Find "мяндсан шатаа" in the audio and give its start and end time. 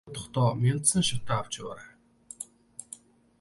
0.63-1.39